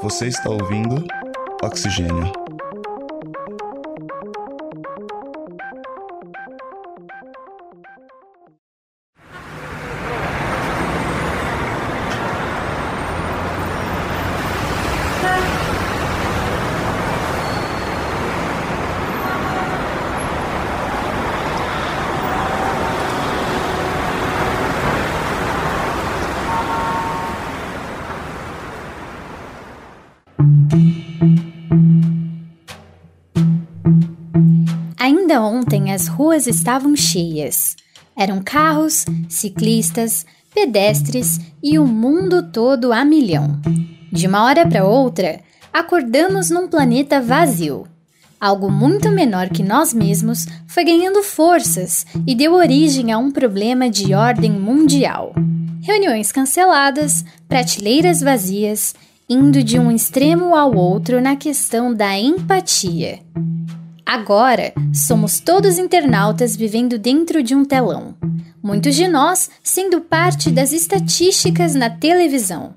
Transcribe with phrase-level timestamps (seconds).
[0.00, 1.04] Você está ouvindo
[1.60, 2.37] Oxigênio.
[36.38, 37.76] Ruas estavam cheias.
[38.16, 40.24] Eram carros, ciclistas,
[40.54, 43.60] pedestres e o mundo todo a milhão.
[44.12, 45.40] De uma hora para outra,
[45.72, 47.86] acordamos num planeta vazio.
[48.40, 53.90] Algo muito menor que nós mesmos foi ganhando forças e deu origem a um problema
[53.90, 55.34] de ordem mundial.
[55.82, 58.94] Reuniões canceladas, prateleiras vazias,
[59.28, 63.18] indo de um extremo ao outro na questão da empatia.
[64.08, 68.14] Agora, somos todos internautas vivendo dentro de um telão.
[68.62, 72.74] Muitos de nós sendo parte das estatísticas na televisão.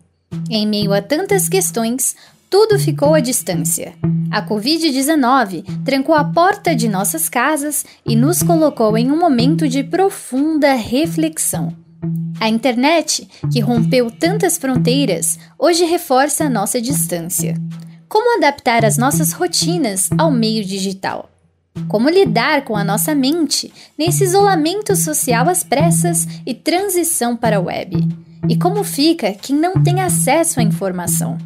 [0.50, 2.18] Em meio a tantas questões,
[2.50, 3.94] tudo ficou à distância.
[4.30, 9.86] A Covid-19 trancou a porta de nossas casas e nos colocou em um momento de
[9.86, 11.74] profunda reflexão.
[12.42, 17.56] A internet, que rompeu tantas fronteiras, hoje reforça a nossa distância.
[18.12, 21.30] Como adaptar as nossas rotinas ao meio digital?
[21.88, 27.62] Como lidar com a nossa mente nesse isolamento social às pressas e transição para a
[27.62, 28.06] web?
[28.50, 31.38] E como fica quem não tem acesso à informação?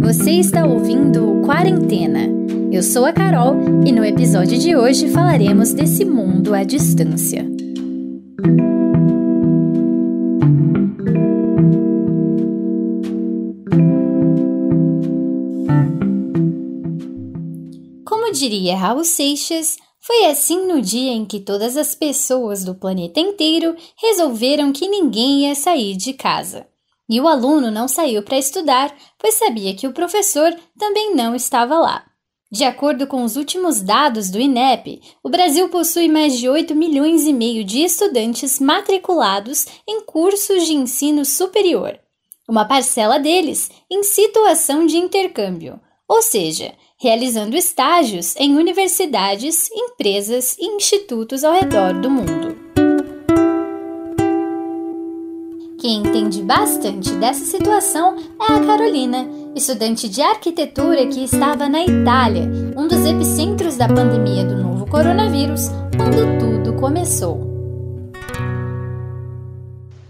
[0.00, 2.30] Você está ouvindo Quarentena.
[2.72, 7.46] Eu sou a Carol e no episódio de hoje falaremos desse mundo à distância.
[18.48, 23.76] Diria Raul Seixas, foi assim no dia em que todas as pessoas do planeta inteiro
[24.00, 26.66] resolveram que ninguém ia sair de casa.
[27.10, 31.78] E o aluno não saiu para estudar, pois sabia que o professor também não estava
[31.78, 32.04] lá.
[32.50, 37.26] De acordo com os últimos dados do INEP, o Brasil possui mais de 8 milhões
[37.26, 41.98] e meio de estudantes matriculados em cursos de ensino superior.
[42.48, 45.78] Uma parcela deles em situação de intercâmbio,
[46.08, 52.56] ou seja, realizando estágios em universidades, empresas e institutos ao redor do mundo.
[55.80, 62.50] Quem entende bastante dessa situação é a Carolina, estudante de arquitetura que estava na Itália,
[62.76, 67.46] um dos epicentros da pandemia do novo coronavírus, quando tudo começou.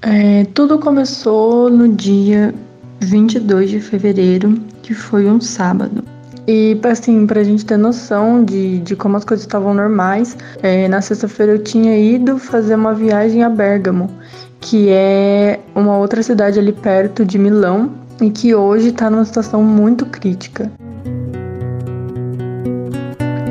[0.00, 2.55] É, tudo começou no dia
[3.00, 6.03] 22 de fevereiro, que foi um sábado.
[6.50, 11.03] E, assim, pra gente ter noção de, de como as coisas estavam normais, é, na
[11.03, 14.10] sexta-feira eu tinha ido fazer uma viagem a Bergamo,
[14.58, 17.92] que é uma outra cidade ali perto de Milão
[18.22, 20.72] e que hoje está numa situação muito crítica.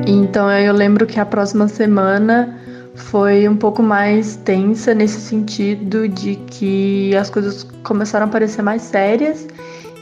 [0.07, 2.57] Então eu lembro que a próxima semana
[2.95, 8.81] foi um pouco mais tensa nesse sentido de que as coisas começaram a parecer mais
[8.81, 9.45] sérias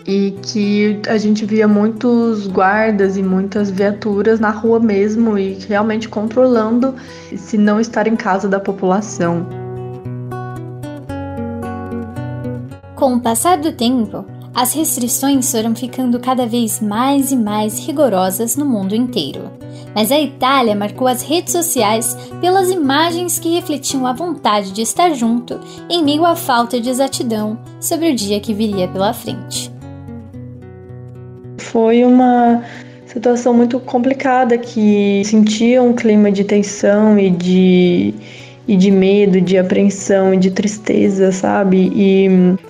[0.07, 6.07] e que a gente via muitos guardas e muitas viaturas na rua mesmo e realmente
[6.07, 6.95] controlando
[7.35, 9.47] se não estar em casa da população.
[12.95, 14.23] Com o passar do tempo,
[14.53, 19.51] as restrições foram ficando cada vez mais e mais rigorosas no mundo inteiro.
[19.93, 25.13] Mas a Itália marcou as redes sociais pelas imagens que refletiam a vontade de estar
[25.13, 29.74] junto em meio à falta de exatidão sobre o dia que viria pela frente
[31.71, 32.63] foi uma
[33.05, 38.13] situação muito complicada que sentia um clima de tensão e de
[38.67, 41.91] e de medo, de apreensão e de tristeza, sabe?
[41.93, 42.27] E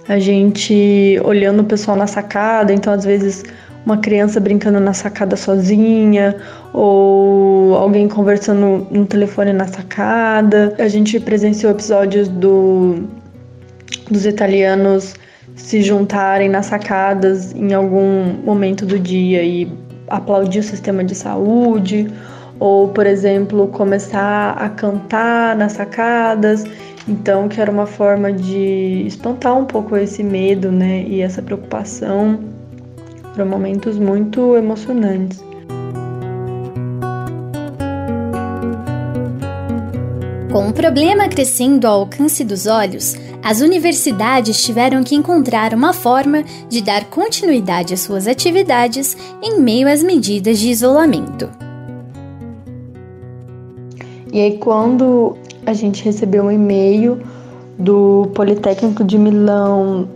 [0.09, 3.45] a gente olhando o pessoal na sacada, então às vezes
[3.85, 6.35] uma criança brincando na sacada sozinha
[6.73, 10.75] ou alguém conversando no telefone na sacada.
[10.77, 13.03] A gente presenciou episódios do
[14.09, 15.13] dos italianos
[15.55, 19.71] se juntarem nas sacadas em algum momento do dia e
[20.07, 22.11] aplaudir o sistema de saúde,
[22.59, 26.63] ou, por exemplo, começar a cantar nas sacadas.
[27.07, 32.39] Então, que era uma forma de espantar um pouco esse medo, né, e essa preocupação.
[33.33, 35.43] Foram momentos muito emocionantes.
[40.51, 46.43] Com o problema crescendo ao alcance dos olhos, as universidades tiveram que encontrar uma forma
[46.67, 51.47] de dar continuidade às suas atividades em meio às medidas de isolamento.
[54.33, 57.21] E aí, quando a gente recebeu um e-mail
[57.77, 60.09] do Politécnico de Milão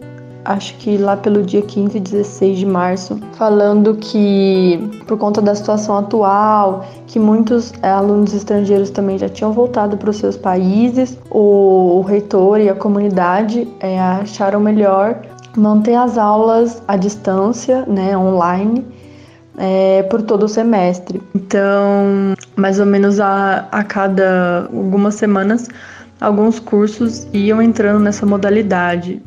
[0.50, 5.54] acho que lá pelo dia 15 e 16 de março, falando que por conta da
[5.54, 11.16] situação atual, que muitos é, alunos estrangeiros também já tinham voltado para os seus países,
[11.30, 15.22] o, o, reitor e a comunidade é, acharam melhor
[15.56, 18.84] manter as aulas à distância, né, online,
[19.56, 21.22] é, por todo o semestre.
[21.36, 25.68] Então, mais ou menos a, a cada algumas semanas,
[26.19, 29.22] alguns cursos iam entrando nessa modalidade.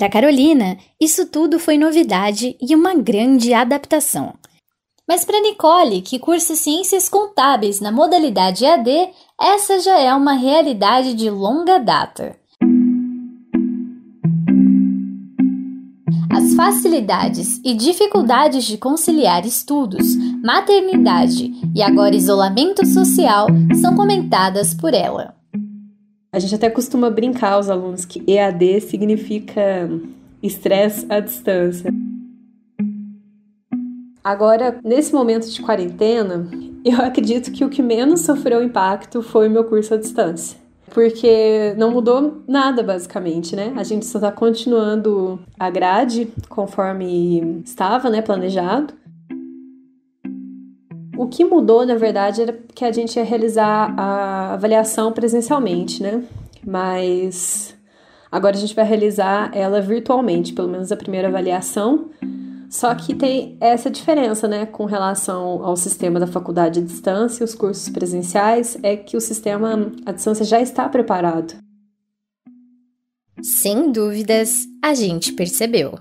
[0.00, 4.32] Para Carolina, isso tudo foi novidade e uma grande adaptação.
[5.06, 11.12] Mas para Nicole, que cursa Ciências Contábeis na modalidade AD, essa já é uma realidade
[11.12, 12.34] de longa data.
[16.32, 23.48] As facilidades e dificuldades de conciliar estudos, maternidade e agora isolamento social
[23.78, 25.39] são comentadas por ela.
[26.32, 29.90] A gente até costuma brincar aos alunos que EAD significa
[30.40, 31.92] estresse à distância.
[34.22, 36.48] Agora, nesse momento de quarentena,
[36.84, 40.56] eu acredito que o que menos sofreu impacto foi o meu curso à distância.
[40.94, 43.72] Porque não mudou nada, basicamente, né?
[43.76, 48.94] A gente só está continuando a grade conforme estava, né, planejado.
[51.20, 56.24] O que mudou, na verdade, era que a gente ia realizar a avaliação presencialmente, né?
[56.66, 57.76] Mas
[58.32, 62.08] agora a gente vai realizar ela virtualmente, pelo menos a primeira avaliação.
[62.70, 67.44] Só que tem essa diferença, né, com relação ao sistema da faculdade à distância e
[67.44, 71.52] os cursos presenciais, é que o sistema à distância já está preparado.
[73.42, 75.98] Sem dúvidas, a gente percebeu.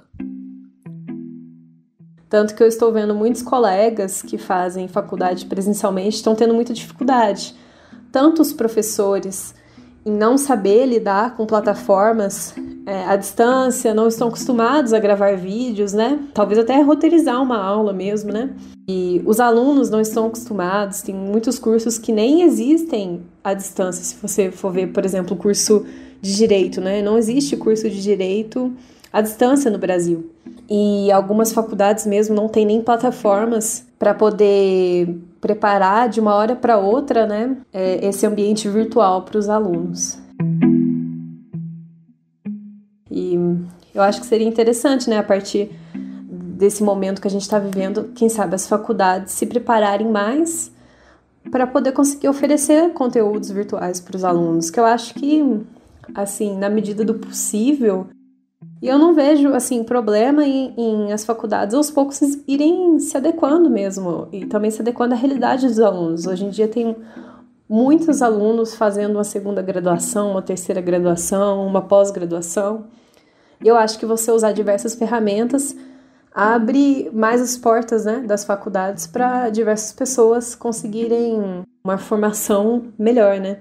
[2.30, 7.56] Tanto que eu estou vendo muitos colegas que fazem faculdade presencialmente estão tendo muita dificuldade.
[8.12, 9.56] Tanto os professores
[10.06, 12.54] em não saber lidar com plataformas
[12.86, 16.20] é, à distância, não estão acostumados a gravar vídeos, né?
[16.34, 18.52] Talvez até roteirizar uma aula mesmo, né?
[18.88, 24.04] E os alunos não estão acostumados, tem muitos cursos que nem existem à distância.
[24.04, 25.86] Se você for ver, por exemplo, o curso
[26.22, 27.02] de direito, né?
[27.02, 28.74] Não existe curso de direito
[29.12, 30.30] à distância no Brasil
[30.70, 36.78] e algumas faculdades mesmo não têm nem plataformas para poder preparar de uma hora para
[36.78, 40.20] outra, né, é, esse ambiente virtual para os alunos.
[43.10, 43.36] E
[43.96, 48.12] eu acho que seria interessante, né, a partir desse momento que a gente está vivendo,
[48.14, 50.72] quem sabe as faculdades se prepararem mais
[51.50, 55.42] para poder conseguir oferecer conteúdos virtuais para os alunos, que eu acho que,
[56.14, 58.08] assim, na medida do possível,
[58.82, 63.70] e eu não vejo, assim, problema em, em, as faculdades aos poucos irem se adequando
[63.70, 66.26] mesmo e também se adequando à realidade dos alunos.
[66.26, 66.96] Hoje em dia tem
[67.68, 72.86] muitos alunos fazendo uma segunda graduação, uma terceira graduação, uma pós-graduação.
[73.64, 75.76] Eu acho que você usar diversas ferramentas
[76.34, 83.58] abre mais as portas né, das faculdades para diversas pessoas conseguirem uma formação melhor, né?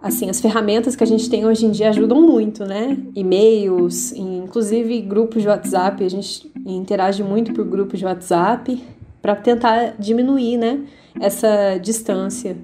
[0.00, 2.96] Assim, as ferramentas que a gente tem hoje em dia ajudam muito, né?
[3.16, 8.80] E-mails, inclusive grupos de WhatsApp, a gente interage muito por grupos de WhatsApp
[9.20, 10.86] para tentar diminuir, né,
[11.20, 12.56] essa distância.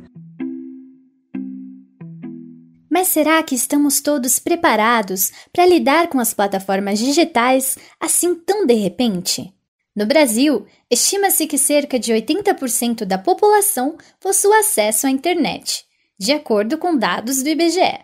[2.89, 8.75] Mas será que estamos todos preparados para lidar com as plataformas digitais assim tão de
[8.75, 9.53] repente?
[9.97, 15.85] No Brasil, estima-se que cerca de 80% da população possua acesso à internet
[16.19, 18.01] de acordo com dados do IBGE.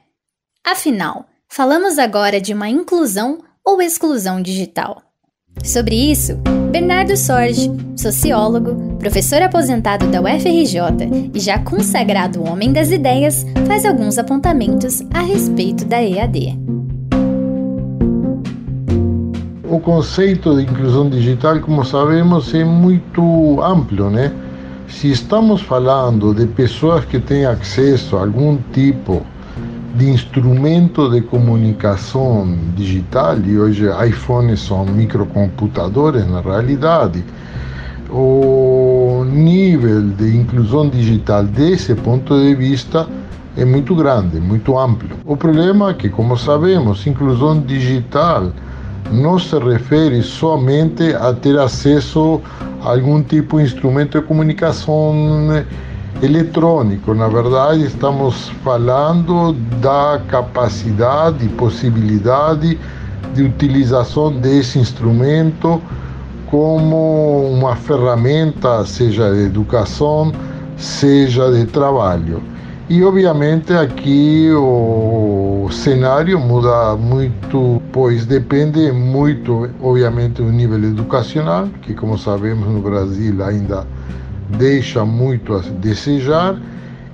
[0.65, 5.03] Afinal, falamos agora de uma inclusão ou exclusão digital?
[5.65, 6.37] Sobre isso,
[6.71, 14.17] Bernardo Sorge, sociólogo, professor aposentado da UFRJ e já consagrado homem das ideias, faz alguns
[14.19, 16.59] apontamentos a respeito da EAD.
[19.69, 24.33] O conceito de inclusão digital, como sabemos, é muito amplo, né?
[24.91, 29.25] Se estamos falando de pessoas que têm acesso a algum tipo
[29.95, 37.25] de instrumento de comunicação digital, e hoje iPhones são microcomputadores na realidade,
[38.11, 43.09] o nível de inclusão digital desse ponto de vista
[43.57, 45.17] é muito grande, muito amplo.
[45.25, 48.53] O problema é que, como sabemos, inclusão digital
[49.11, 52.41] não se refere somente a ter acesso
[52.83, 55.15] a algum tipo de instrumento de comunicação
[56.23, 57.15] eletrônico.
[57.15, 62.79] Na verdade, estamos falando da capacidade e possibilidade
[63.35, 65.81] de utilização desse instrumento
[66.47, 70.33] como uma ferramenta, seja de educação,
[70.77, 72.43] seja de trabalho.
[72.91, 81.95] E obviamente aqui o cenário muda muito, pois depende muito, obviamente, do nível educacional, que
[81.95, 83.87] como sabemos no Brasil ainda
[84.59, 86.61] deixa muito a desejar,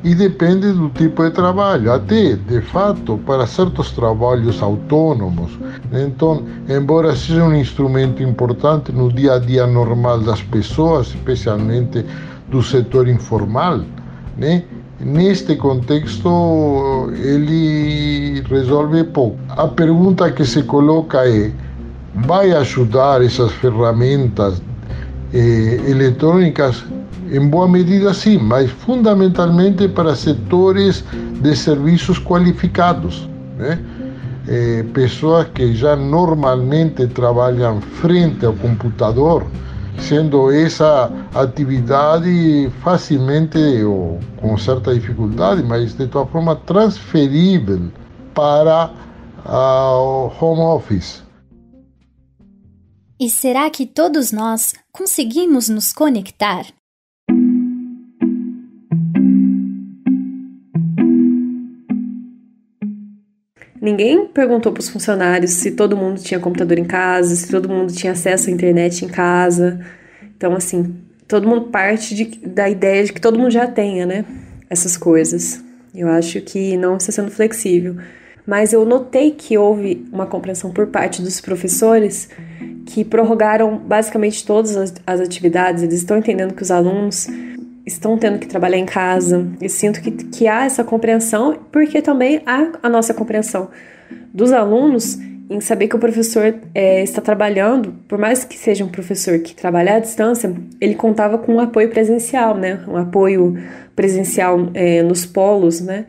[0.02, 1.92] e depende do tipo de trabalho.
[1.92, 5.58] Até, de fato, para certos trabalhos autônomos.
[5.92, 12.02] Então, embora seja um instrumento importante no dia a dia normal das pessoas, especialmente
[12.48, 13.82] do setor informal,
[14.38, 14.64] né?
[14.98, 19.36] Neste contexto, ele resolve pouco.
[19.50, 21.52] A pergunta que se coloca é:
[22.14, 24.62] vai ajudar essas ferramentas
[25.34, 26.82] eh, eletrônicas?
[27.30, 31.04] Em boa medida, sim, mas fundamentalmente para setores
[31.42, 33.78] de serviços qualificados, né?
[34.48, 39.44] Eh, pessoas que já normalmente trabalham frente ao computador
[40.00, 47.90] sendo essa atividade facilmente ou com certa dificuldade, mas de toda forma transferível
[48.34, 48.90] para
[49.44, 51.22] o home office.
[53.18, 56.66] E será que todos nós conseguimos nos conectar?
[63.86, 67.92] Ninguém perguntou para os funcionários se todo mundo tinha computador em casa, se todo mundo
[67.92, 69.78] tinha acesso à internet em casa.
[70.36, 70.96] Então, assim,
[71.28, 74.24] todo mundo parte de, da ideia de que todo mundo já tenha, né?
[74.68, 75.62] Essas coisas.
[75.94, 77.94] Eu acho que não está sendo flexível.
[78.44, 82.28] Mas eu notei que houve uma compreensão por parte dos professores
[82.86, 85.84] que prorrogaram basicamente todas as, as atividades.
[85.84, 87.28] Eles estão entendendo que os alunos
[87.86, 89.46] estão tendo que trabalhar em casa.
[89.60, 93.70] E sinto que, que há essa compreensão, porque também há a nossa compreensão
[94.34, 98.88] dos alunos em saber que o professor é, está trabalhando, por mais que seja um
[98.88, 102.80] professor que trabalha à distância, ele contava com um apoio presencial, né?
[102.88, 103.56] Um apoio
[103.94, 106.06] presencial é, nos polos, né?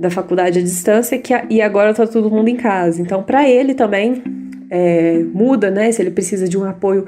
[0.00, 3.02] Da faculdade à distância, que, e agora está todo mundo em casa.
[3.02, 4.22] Então, para ele também
[4.70, 5.92] é, muda, né?
[5.92, 7.04] Se ele precisa de um apoio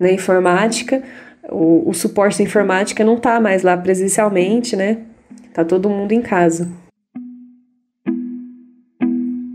[0.00, 1.00] na informática,
[1.48, 4.98] o, o suporte da informática não está mais lá presencialmente, né?
[5.54, 6.70] Tá todo mundo em casa.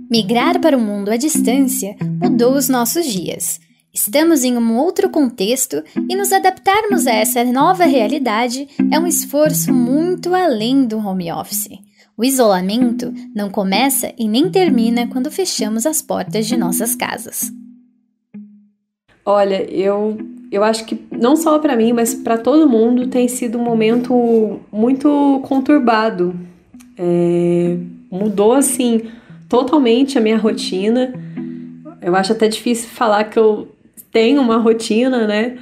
[0.10, 3.60] Migrar para o mundo à distância mudou os nossos dias.
[3.94, 9.74] Estamos em um outro contexto e nos adaptarmos a essa nova realidade é um esforço
[9.74, 11.70] muito além do home office.
[12.18, 17.52] O isolamento não começa e nem termina quando fechamos as portas de nossas casas.
[19.26, 20.18] Olha, eu
[20.56, 24.62] eu acho que não só para mim, mas para todo mundo tem sido um momento
[24.72, 26.34] muito conturbado.
[26.98, 27.78] É,
[28.10, 29.10] mudou assim
[29.50, 31.14] totalmente a minha rotina.
[32.02, 33.68] Eu acho até difícil falar que eu
[34.14, 35.58] tenho uma rotina, né?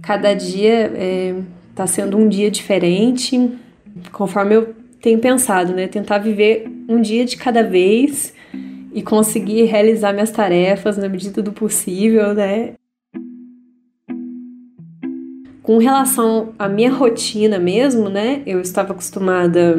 [0.00, 1.34] Cada dia é,
[1.74, 3.50] tá sendo um dia diferente,
[4.12, 5.88] conforme eu tenho pensado, né?
[5.88, 8.32] Tentar viver um dia de cada vez
[8.94, 12.74] e conseguir realizar minhas tarefas na medida do possível, né?
[15.68, 18.40] Com relação à minha rotina mesmo, né?
[18.46, 19.76] Eu estava acostumada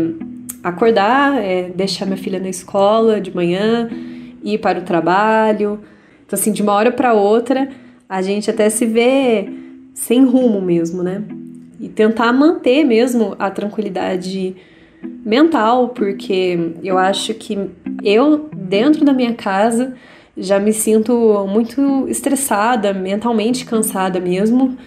[0.63, 3.89] a acordar, é, deixar minha filha na escola de manhã,
[4.43, 5.79] ir para o trabalho.
[6.23, 7.69] Então, assim, de uma hora para outra,
[8.07, 9.49] a gente até se vê
[9.95, 11.23] sem rumo mesmo, né?
[11.79, 14.55] E tentar manter mesmo a tranquilidade
[15.25, 17.57] mental, porque eu acho que
[18.03, 19.95] eu, dentro da minha casa,
[20.37, 24.77] já me sinto muito estressada, mentalmente cansada mesmo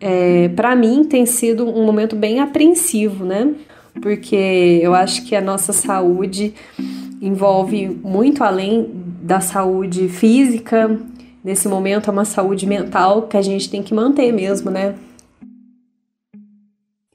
[0.00, 3.54] é, para mim tem sido um momento bem apreensivo, né?
[4.00, 6.54] Porque eu acho que a nossa saúde
[7.20, 8.88] envolve muito além
[9.22, 10.98] da saúde física.
[11.44, 14.94] Nesse momento é uma saúde mental que a gente tem que manter mesmo, né?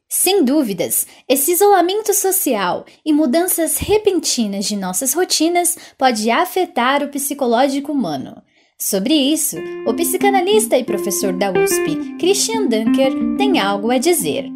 [0.07, 7.91] Sem dúvidas, esse isolamento social e mudanças repentinas de nossas rotinas pode afetar o psicológico
[7.91, 8.41] humano.
[8.77, 9.55] Sobre isso,
[9.87, 14.51] o psicanalista e professor da USP, Christian Dunker, tem algo a dizer.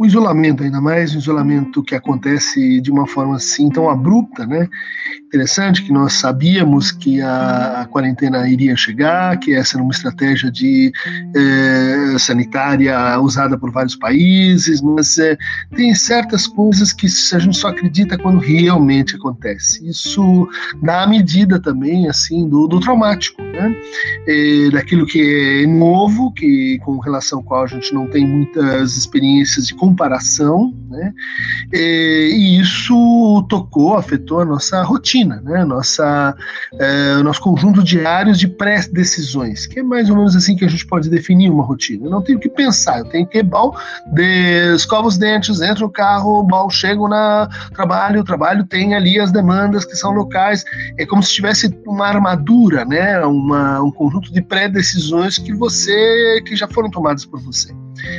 [0.00, 4.66] O isolamento, ainda mais o isolamento que acontece de uma forma assim tão abrupta, né?
[5.26, 10.50] Interessante que nós sabíamos que a, a quarentena iria chegar, que essa era uma estratégia
[10.50, 10.90] de
[11.36, 15.36] eh, sanitária usada por vários países, mas eh,
[15.76, 19.86] tem certas coisas que a gente só acredita quando realmente acontece.
[19.86, 20.48] Isso
[20.82, 23.76] dá a medida também assim do, do traumático, né?
[24.26, 28.96] Eh, daquilo que é novo, que com relação ao qual a gente não tem muitas
[28.96, 31.12] experiências de comparação, né?
[31.72, 35.64] E, isso tocou, afetou a nossa rotina, né?
[35.64, 36.34] Nossa,
[36.78, 40.86] é, nosso conjunto diário de pré-decisões, que é mais ou menos assim que a gente
[40.86, 42.06] pode definir uma rotina.
[42.06, 43.74] Eu não tenho que pensar, eu tenho que, bom,
[44.74, 49.32] escovo os dentes, entro no carro, bom, chego na trabalho, o trabalho tem ali as
[49.32, 50.64] demandas que são locais,
[50.98, 53.24] é como se tivesse uma armadura, né?
[53.24, 57.74] Uma, um conjunto de pré-decisões que você, que já foram tomadas por você.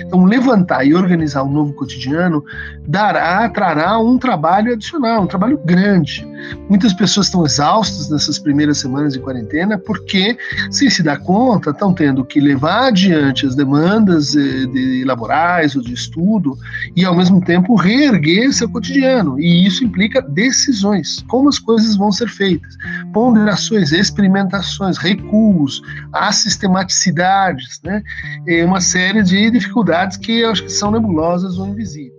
[0.05, 2.43] Então, levantar e organizar um novo cotidiano
[2.87, 6.27] dará, trará um trabalho adicional, um trabalho grande.
[6.69, 10.37] Muitas pessoas estão exaustas nessas primeiras semanas de quarentena porque,
[10.69, 15.81] sem se dar conta, estão tendo que levar adiante as demandas eh, de laborais ou
[15.81, 16.57] de estudo
[16.95, 19.39] e, ao mesmo tempo, reerguer seu cotidiano.
[19.39, 22.75] E isso implica decisões, como as coisas vão ser feitas,
[23.13, 25.81] ponderações, experimentações, recuos,
[26.13, 28.01] assistematicidades, né?
[28.47, 29.70] E uma série de dificuldades
[30.19, 32.13] que eu acho que são nebulosas ou invisíveis.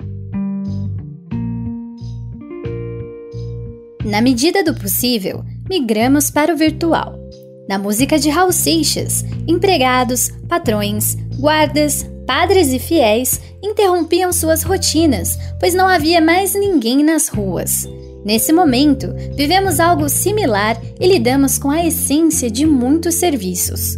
[4.05, 7.19] Na medida do possível, migramos para o virtual.
[7.69, 15.73] Na música de Raul Seixas, empregados, patrões, guardas, padres e fiéis interrompiam suas rotinas, pois
[15.73, 17.89] não havia mais ninguém nas ruas.
[18.25, 23.97] Nesse momento, vivemos algo similar e lidamos com a essência de muitos serviços.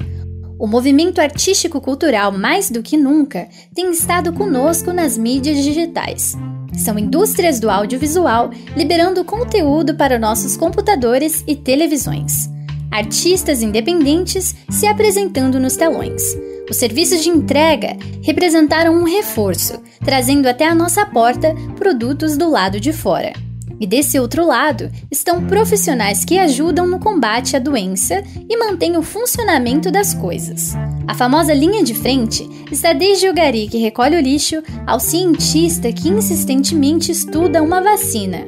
[0.65, 6.39] O movimento artístico-cultural, mais do que nunca, tem estado conosco nas mídias digitais.
[6.73, 12.49] São indústrias do audiovisual liberando conteúdo para nossos computadores e televisões.
[12.91, 16.35] Artistas independentes se apresentando nos telões.
[16.71, 22.81] Os serviços de entrega representaram um reforço, trazendo até a nossa porta produtos do lado
[22.81, 23.44] de fora.
[23.85, 29.03] E desse outro lado estão profissionais que ajudam no combate à doença e mantêm o
[29.03, 30.73] funcionamento das coisas.
[31.07, 35.93] A famosa linha de frente está desde o gari que recolhe o lixo ao cientista
[35.93, 38.47] que insistentemente estuda uma vacina.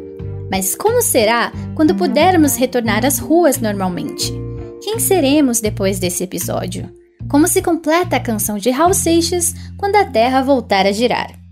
[0.50, 4.32] Mas como será quando pudermos retornar às ruas normalmente?
[4.82, 6.88] Quem seremos depois desse episódio?
[7.28, 11.45] Como se completa a canção de Raul Seixas quando a Terra voltar a girar?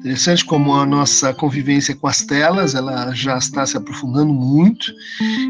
[0.00, 4.94] Interessante como a nossa convivência com as telas, ela já está se aprofundando muito,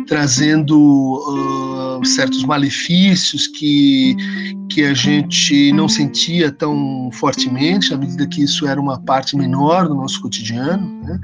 [0.08, 4.16] trazendo uh, certos malefícios que,
[4.68, 9.86] que a gente não sentia tão fortemente, à medida que isso era uma parte menor
[9.86, 11.00] do nosso cotidiano.
[11.04, 11.20] Né?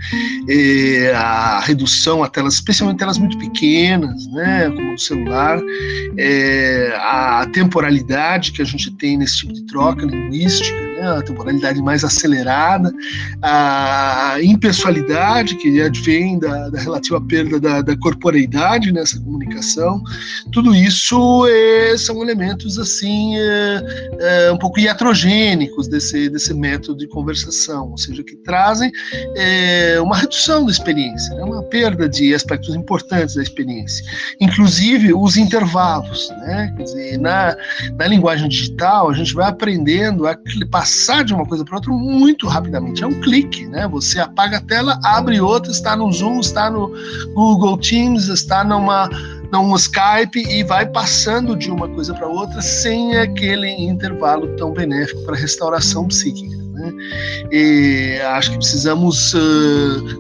[0.49, 4.71] E a redução a telas, especialmente telas muito pequenas, né?
[4.71, 5.61] como o celular,
[6.17, 11.19] é, a temporalidade que a gente tem nesse tipo de troca linguística, né?
[11.19, 12.93] a temporalidade mais acelerada,
[13.43, 20.03] a impessoalidade que advém da, da relativa perda da, da corporeidade nessa comunicação,
[20.53, 23.83] tudo isso é, são elementos assim é,
[24.21, 28.91] é, um pouco iatrogênicos desse, desse método de conversação, ou seja, que trazem
[29.37, 31.45] é, uma redução da experiência, né?
[31.45, 34.05] uma perda de aspectos importantes da experiência,
[34.41, 36.73] inclusive os intervalos, né?
[36.77, 37.57] Quer dizer, na,
[37.99, 40.37] na linguagem digital a gente vai aprendendo a
[40.71, 40.86] passar
[41.25, 43.03] de uma coisa para outra muito rapidamente.
[43.03, 43.87] É um clique, né?
[43.89, 46.93] Você apaga a tela, abre outra, está no Zoom, está no
[47.35, 49.09] Google Teams, está numa
[49.53, 55.23] num Skype e vai passando de uma coisa para outra sem aquele intervalo tão benéfico
[55.23, 56.66] para a restauração psíquica.
[56.77, 56.93] Né?
[57.51, 59.35] E acho que precisamos,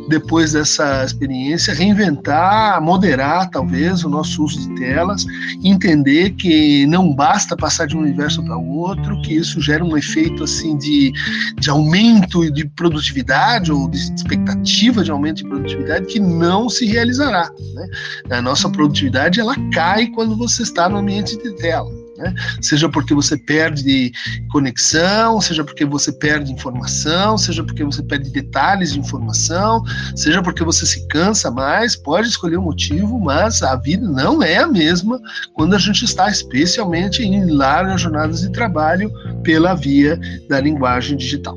[0.08, 5.26] depois dessa experiência, reinventar, moderar talvez o nosso uso de telas,
[5.62, 10.44] entender que não basta passar de um universo para outro, que isso gera um efeito
[10.44, 11.12] assim de,
[11.58, 17.50] de aumento de produtividade ou de expectativa de aumento de produtividade que não se realizará.
[17.74, 18.38] Né?
[18.38, 22.05] A nossa produtividade ela cai quando você está no ambiente de tela.
[22.16, 22.34] Né?
[22.60, 24.12] Seja porque você perde
[24.50, 29.82] conexão, seja porque você perde informação, seja porque você perde detalhes de informação,
[30.14, 34.42] seja porque você se cansa mais, pode escolher o um motivo, mas a vida não
[34.42, 35.20] é a mesma
[35.54, 41.56] quando a gente está especialmente em largas jornadas de trabalho pela via da linguagem digital.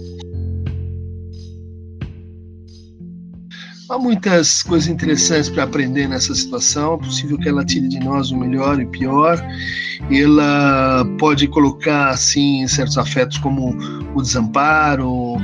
[3.89, 6.93] Há muitas coisas interessantes para aprender nessa situação.
[6.93, 9.43] É possível que ela tire de nós o melhor e o pior.
[10.11, 13.75] Ela pode colocar, assim, certos afetos como
[14.13, 15.37] o desamparo,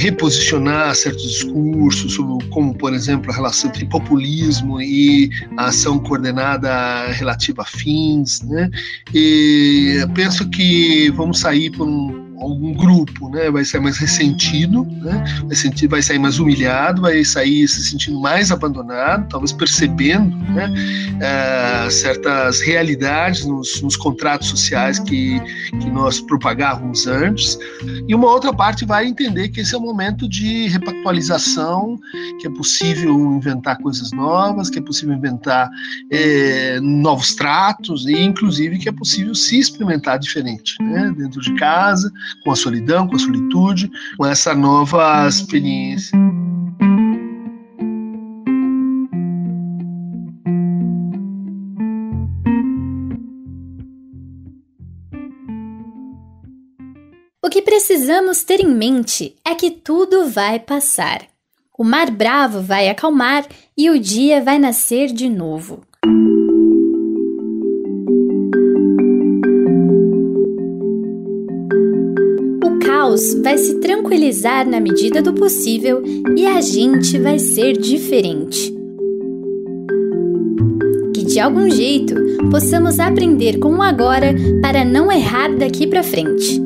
[0.00, 2.16] reposicionar certos discursos,
[2.50, 8.42] como, por exemplo, a relação entre populismo e a ação coordenada relativa a fins.
[8.42, 8.68] Né?
[9.14, 15.24] E penso que vamos sair por um algum grupo, né, vai sair mais ressentido, né,
[15.46, 20.68] vai, sentir, vai sair mais humilhado, vai sair se sentindo mais abandonado, talvez percebendo né,
[20.68, 27.58] uh, certas realidades nos, nos, contratos sociais que, que nós propagávamos antes,
[28.08, 31.98] e uma outra parte vai entender que esse é um momento de repactualização,
[32.40, 35.70] que é possível inventar coisas novas, que é possível inventar
[36.10, 42.10] é, novos tratos, e inclusive que é possível se experimentar diferente, né, dentro de casa,
[42.44, 46.18] com a solidão, com a solitude, com essa nova experiência.
[57.44, 61.22] O que precisamos ter em mente é que tudo vai passar.
[61.76, 65.82] O mar bravo vai acalmar e o dia vai nascer de novo.
[73.42, 76.02] Vai se tranquilizar na medida do possível
[76.36, 78.74] e a gente vai ser diferente.
[81.14, 82.14] Que de algum jeito
[82.50, 86.60] possamos aprender com o agora para não errar daqui para frente.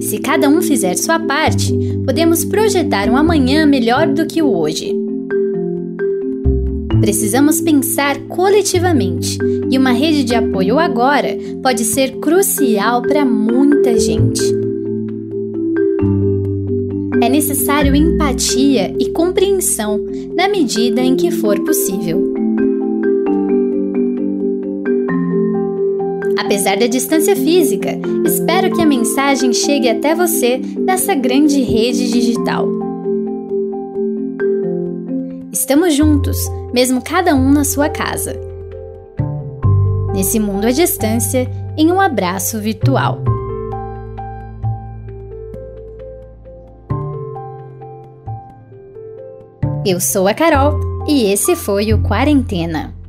[0.00, 1.72] Se cada um fizer sua parte,
[2.04, 4.92] podemos projetar um amanhã melhor do que o hoje.
[7.00, 9.38] Precisamos pensar coletivamente
[9.70, 14.59] e uma rede de apoio agora pode ser crucial para muita gente.
[17.40, 19.98] Necessário empatia e compreensão
[20.34, 22.34] na medida em que for possível.
[26.38, 32.68] Apesar da distância física, espero que a mensagem chegue até você nessa grande rede digital.
[35.50, 36.36] Estamos juntos,
[36.74, 38.38] mesmo cada um na sua casa.
[40.12, 43.29] Nesse mundo à distância, em um abraço virtual.
[49.84, 52.99] Eu sou a Carol e esse foi o Quarentena.